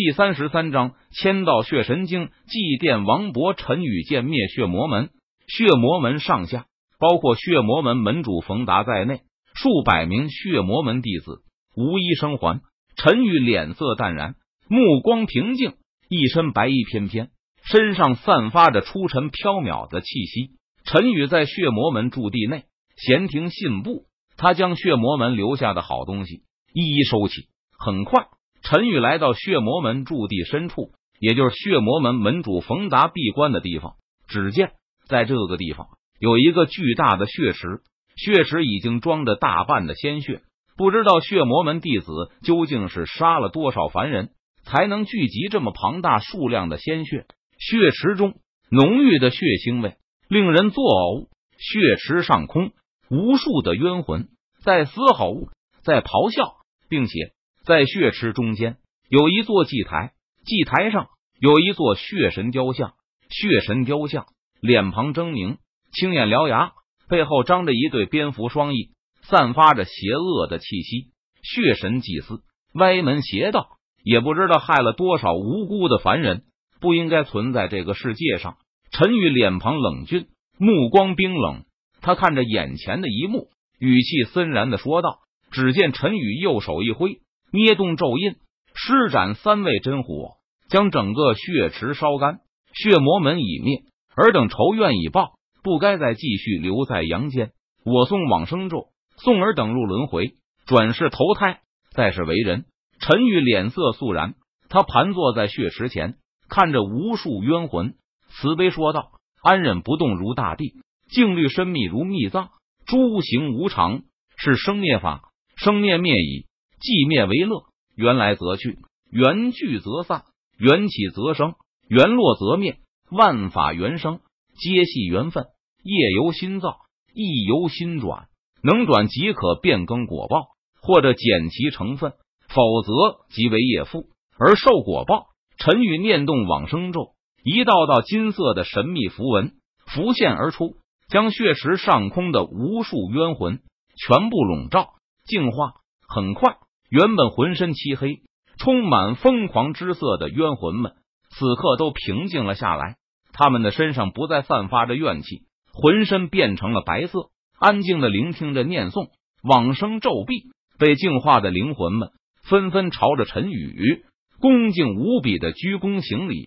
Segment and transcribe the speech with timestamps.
[0.00, 3.52] 第三十三章签到血神经，祭奠王勃。
[3.52, 5.10] 陈宇见灭血魔门，
[5.48, 6.66] 血魔门上下
[7.00, 9.22] 包括血魔门门主冯达在内，
[9.56, 11.42] 数百名血魔门弟子
[11.74, 12.60] 无一生还。
[12.94, 14.36] 陈宇脸色淡然，
[14.68, 15.72] 目光平静，
[16.08, 17.30] 一身白衣翩翩，
[17.64, 20.52] 身上散发着出尘飘渺的气息。
[20.84, 24.04] 陈宇在血魔门驻地内闲庭信步，
[24.36, 27.48] 他将血魔门留下的好东西一一收起。
[27.76, 28.28] 很快。
[28.62, 33.94] 陈宇来到血魔门驻地深处，也就是血魔门门主冯达闭关的地方。
[34.26, 34.72] 只见
[35.06, 37.80] 在这个地方有一个巨大的血池，
[38.16, 40.42] 血池已经装着大半的鲜血。
[40.76, 44.30] 不知道血魔门弟子究竟是杀了多少凡人，
[44.64, 47.26] 才能聚集这么庞大数量的鲜血？
[47.58, 48.34] 血池中
[48.70, 49.96] 浓郁的血腥味
[50.28, 51.28] 令人作呕。
[51.56, 52.70] 血池上空，
[53.10, 54.28] 无数的冤魂
[54.62, 55.48] 在嘶吼，
[55.82, 56.54] 在咆哮，
[56.88, 57.32] 并且。
[57.68, 58.78] 在血池中间
[59.10, 60.12] 有一座祭台，
[60.46, 61.08] 祭台上
[61.38, 62.94] 有一座血神雕像。
[63.28, 64.24] 血神雕像
[64.62, 65.58] 脸庞狰狞，
[65.92, 66.72] 青眼獠牙，
[67.10, 71.08] 背后张着一对蝙蝠双翼，散发着邪恶的气息。
[71.42, 72.40] 血神祭司
[72.72, 76.44] 歪门邪道，也不知道害了多少无辜的凡人，
[76.80, 78.56] 不应该存在这个世界上。
[78.90, 81.66] 陈宇脸庞冷峻，目光冰冷，
[82.00, 85.18] 他看着眼前的一幕，语气森然的说道
[85.52, 87.20] ：“只见陈宇右手一挥。”
[87.52, 88.36] 捏动咒印，
[88.74, 90.36] 施展三味真火，
[90.68, 92.40] 将整个血池烧干。
[92.74, 93.82] 血魔门已灭，
[94.14, 95.32] 尔等仇怨已报，
[95.62, 97.52] 不该再继续留在阳间。
[97.84, 100.34] 我送往生咒，送尔等入轮回，
[100.66, 101.60] 转世投胎，
[101.92, 102.66] 再世为人。
[103.00, 104.34] 陈玉脸色肃然，
[104.68, 106.16] 他盘坐在血池前，
[106.48, 107.94] 看着无数冤魂，
[108.28, 110.74] 慈悲说道：“安忍不动如大地，
[111.08, 112.50] 静虑深密如密藏。
[112.86, 114.02] 诸行无常，
[114.36, 115.22] 是生灭法，
[115.56, 116.46] 生灭灭矣。”
[116.80, 117.64] 寂灭为乐，
[117.96, 118.78] 缘来则去，
[119.10, 120.22] 缘聚则散，
[120.56, 121.54] 缘起则生，
[121.88, 122.78] 缘落则灭。
[123.10, 124.20] 万法缘生，
[124.58, 125.46] 皆系缘分。
[125.82, 126.76] 业由心造，
[127.14, 128.28] 意由心转。
[128.62, 130.48] 能转即可变更果报，
[130.80, 132.12] 或者减其成分；
[132.48, 134.06] 否则即为业负
[134.38, 135.28] 而受果报。
[135.56, 139.54] 陈宇念动往生咒，一道道金色的神秘符文
[139.86, 140.76] 浮现而出，
[141.08, 143.60] 将血池上空的无数冤魂
[143.96, 144.90] 全部笼罩、
[145.24, 145.74] 净化。
[146.10, 146.56] 很快。
[146.88, 148.22] 原本浑身漆黑、
[148.58, 150.92] 充满疯狂之色的冤魂们，
[151.30, 152.96] 此刻都平静了下来。
[153.32, 159.08] 他们的身上不再散发着怨气，浑身变成了白色，安静的聆听着念诵
[159.42, 160.50] 往生咒毕。
[160.78, 162.10] 被净化的灵魂们
[162.44, 164.04] 纷纷朝着陈宇
[164.38, 166.46] 恭敬无比的鞠躬行礼，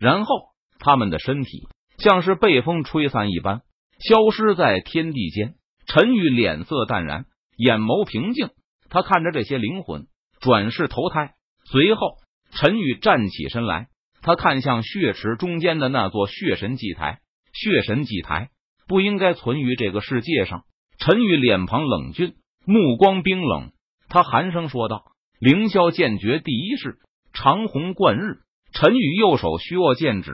[0.00, 0.34] 然后
[0.80, 3.62] 他们的身体像是被风吹散一般，
[4.00, 5.54] 消失在天地间。
[5.86, 7.26] 陈宇脸色淡然，
[7.56, 8.50] 眼眸平静。
[8.90, 10.06] 他看着这些灵魂
[10.40, 11.34] 转世投胎，
[11.64, 12.16] 随后
[12.50, 13.88] 陈宇站起身来，
[14.20, 17.20] 他看向血池中间的那座血神祭台。
[17.52, 18.50] 血神祭台
[18.86, 20.64] 不应该存于这个世界上。
[20.98, 22.34] 陈宇脸庞冷峻，
[22.64, 23.72] 目光冰冷，
[24.08, 25.04] 他寒声说道
[25.40, 26.98] ：“凌霄剑诀第一式，
[27.32, 28.40] 长虹贯日。”
[28.72, 30.32] 陈宇右手虚握剑指，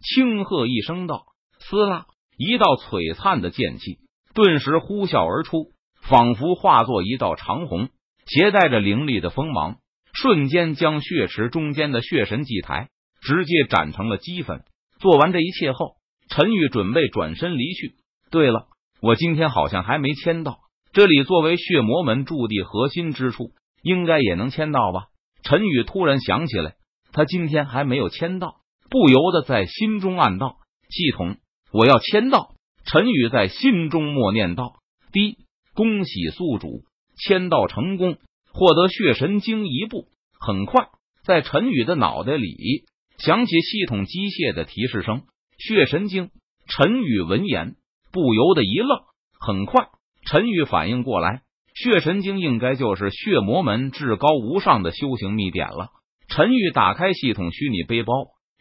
[0.00, 1.24] 轻喝一声道
[1.58, 3.98] ：“撕拉！”一道璀璨的剑气
[4.34, 5.72] 顿时呼啸而出。
[6.12, 7.88] 仿佛化作一道长虹，
[8.26, 9.78] 携带着凌厉的锋芒，
[10.12, 12.90] 瞬间将血池中间的血神祭台
[13.22, 14.62] 直接斩成了齑粉。
[15.00, 15.94] 做完这一切后，
[16.28, 17.94] 陈宇准备转身离去。
[18.30, 18.66] 对了，
[19.00, 20.58] 我今天好像还没签到。
[20.92, 23.52] 这里作为血魔门驻地核心之处，
[23.82, 25.06] 应该也能签到吧？
[25.42, 26.74] 陈宇突然想起来，
[27.12, 28.56] 他今天还没有签到，
[28.90, 30.56] 不由得在心中暗道
[30.92, 31.38] ：“系统，
[31.72, 32.50] 我要签到。”
[32.84, 34.74] 陈宇在心中默念道
[35.10, 35.38] ：“第一。”
[35.74, 36.84] 恭喜宿主
[37.16, 38.18] 签到成功，
[38.52, 40.08] 获得血神经一部。
[40.38, 40.88] 很快，
[41.24, 42.84] 在陈宇的脑袋里
[43.18, 45.22] 响起系统机械的提示声
[45.58, 46.30] ：“血神经。”
[46.68, 47.74] 陈宇闻言
[48.12, 49.00] 不由得一愣。
[49.38, 49.88] 很快，
[50.26, 51.42] 陈宇反应过来，
[51.74, 55.88] 血神经应该就是血魔门至高无上的修行秘典了。
[56.28, 58.12] 陈宇打开系统虚拟背包，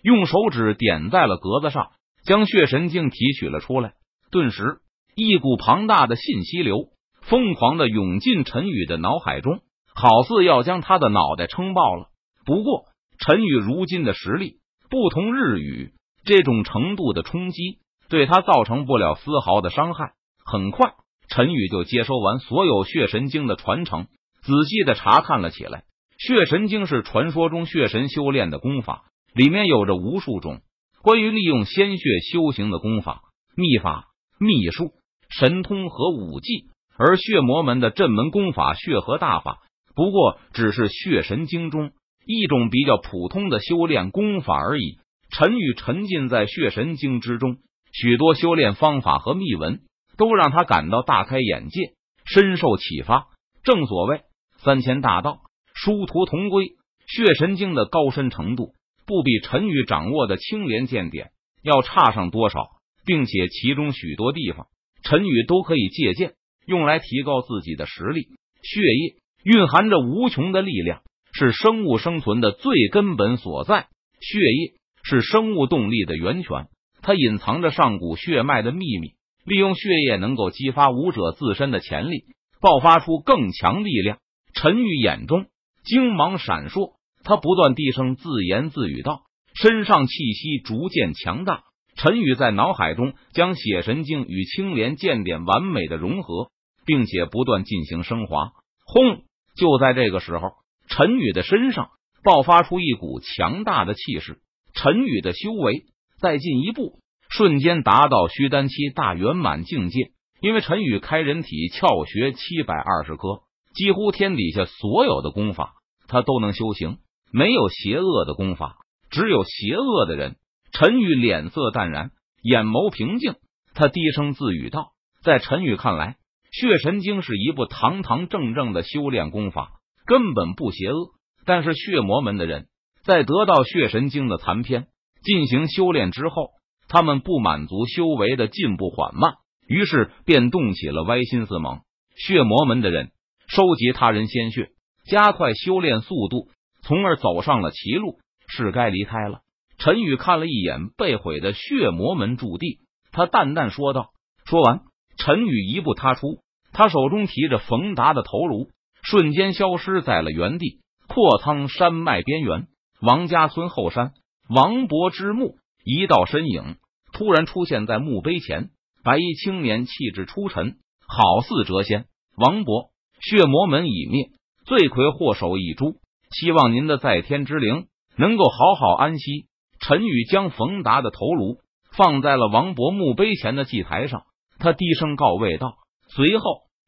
[0.01, 1.91] 用手指点在了格子上，
[2.25, 3.93] 将血神经提取了出来。
[4.31, 4.79] 顿时，
[5.15, 6.90] 一股庞大的信息流。
[7.31, 9.61] 疯狂的涌进陈宇的脑海中，
[9.95, 12.09] 好似要将他的脑袋撑爆了。
[12.45, 12.87] 不过，
[13.19, 14.57] 陈宇如今的实力
[14.89, 15.93] 不同日语，
[16.25, 17.79] 这种程度的冲击
[18.09, 20.11] 对他造成不了丝毫的伤害。
[20.43, 20.91] 很快，
[21.29, 24.07] 陈宇就接收完所有血神经的传承，
[24.41, 25.85] 仔细的查看了起来。
[26.17, 30.59] 血神经是传说中血神修炼的功法，里面有着无数种
[31.01, 33.21] 关于利用鲜血修行的功法、
[33.55, 34.07] 秘法、
[34.37, 34.91] 秘术、
[35.29, 36.65] 神通和武技。
[37.03, 39.57] 而血魔门的镇门功法血河大法，
[39.95, 41.93] 不过只是血神经中
[42.27, 44.99] 一种比较普通的修炼功法而已。
[45.31, 47.57] 陈宇沉浸在血神经之中，
[47.91, 49.79] 许多修炼方法和秘闻
[50.15, 51.93] 都让他感到大开眼界，
[52.23, 53.29] 深受启发。
[53.63, 54.21] 正所谓
[54.59, 55.39] 三千大道，
[55.73, 56.75] 殊途同归。
[57.07, 58.75] 血神经的高深程度，
[59.07, 61.31] 不比陈宇掌握的青莲剑典
[61.63, 62.67] 要差上多少，
[63.07, 64.67] 并且其中许多地方，
[65.03, 66.35] 陈宇都可以借鉴，
[66.65, 68.27] 用来提高自己的实力。
[68.61, 71.01] 血液蕴含着无穷的力量，
[71.33, 73.87] 是生物生存的最根本所在。
[74.19, 74.73] 血液
[75.03, 76.67] 是生物动力的源泉，
[77.01, 79.13] 它隐藏着上古血脉的秘密。
[79.43, 82.25] 利用血液，能够激发武者自身的潜力，
[82.61, 84.19] 爆发出更强力量。
[84.53, 85.47] 陈玉眼中
[85.83, 86.93] 精芒闪烁，
[87.23, 89.21] 他不断低声自言自语道
[89.59, 91.63] ：“身上气息逐渐强大。”
[92.01, 96.49] 陈宇在脑海中将血神经与青莲剑典完美的融合。
[96.85, 98.51] 并且不断进行升华。
[98.85, 99.23] 轰！
[99.55, 100.53] 就在这个时候，
[100.87, 101.89] 陈宇的身上
[102.23, 104.39] 爆发出一股强大的气势。
[104.73, 105.85] 陈宇的修为
[106.19, 106.99] 再进一步，
[107.29, 110.11] 瞬间达到虚丹期大圆满境界。
[110.41, 113.43] 因为陈宇开人体窍穴七百二十颗，
[113.75, 115.73] 几乎天底下所有的功法
[116.07, 116.97] 他都能修行，
[117.31, 118.77] 没有邪恶的功法，
[119.11, 120.37] 只有邪恶的人。
[120.71, 123.35] 陈宇脸色淡然，眼眸平静，
[123.73, 124.91] 他低声自语道
[125.23, 126.17] ：“在陈宇看来。”
[126.51, 131.11] 血神经是一部堂堂正正的修炼功法，根本不邪恶。
[131.45, 132.67] 但是血魔门的人
[133.03, 134.87] 在得到血神经的残篇
[135.23, 136.49] 进行修炼之后，
[136.89, 139.35] 他们不满足修为的进步缓慢，
[139.65, 141.57] 于是便动起了歪心思。
[141.57, 141.79] 猛
[142.15, 143.11] 血魔门的人
[143.47, 144.71] 收集他人鲜血，
[145.05, 146.49] 加快修炼速度，
[146.83, 149.39] 从而走上了歧路，是该离开了。
[149.83, 152.81] 陈宇看了一眼被毁的血魔门驻地，
[153.11, 154.09] 他淡淡说道
[154.45, 154.81] ：“说完。”
[155.17, 158.69] 陈宇一步踏出，他手中提着冯达的头颅，
[159.01, 160.81] 瞬间消失在了原地。
[161.07, 162.67] 阔苍山脉边缘，
[163.01, 164.13] 王家村后山，
[164.47, 166.75] 王博之墓，一道身影
[167.11, 168.69] 突然出现在墓碑前。
[169.03, 170.75] 白衣青年气质出尘，
[171.07, 172.05] 好似谪仙。
[172.37, 174.29] 王博，血魔门已灭，
[174.63, 175.95] 罪魁祸首已诛，
[176.29, 179.47] 希望您的在天之灵能够好好安息。
[179.81, 181.57] 陈宇将冯达的头颅
[181.97, 184.23] 放在了王博墓碑前的祭台上。
[184.59, 185.73] 他低声告慰道，
[186.07, 186.43] 随后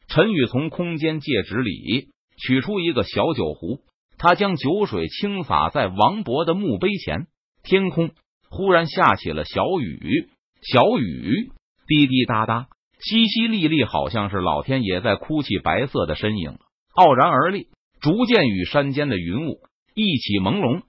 [0.07, 3.79] 陈宇从空间戒指里取出一个小酒壶，
[4.19, 7.25] 他将酒水倾洒在王博的墓碑前。
[7.63, 8.11] 天空
[8.49, 10.29] 忽然下起了小雨，
[10.61, 11.51] 小雨
[11.87, 12.67] 滴滴答答，
[12.99, 15.57] 淅淅沥沥，好像是老天爷在哭泣。
[15.57, 16.59] 白色的身影
[16.93, 17.69] 傲然而立，
[18.01, 19.61] 逐渐与山间的云雾
[19.95, 20.83] 一起朦胧。